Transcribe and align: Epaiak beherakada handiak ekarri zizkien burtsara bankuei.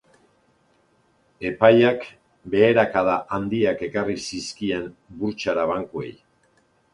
Epaiak 1.49 2.07
beherakada 2.53 3.19
handiak 3.37 3.85
ekarri 3.89 4.17
zizkien 4.31 4.89
burtsara 5.21 5.69
bankuei. 5.75 6.11